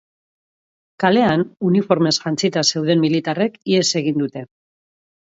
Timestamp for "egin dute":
4.03-4.45